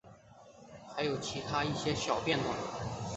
[0.95, 2.51] 还有其它一些小变动。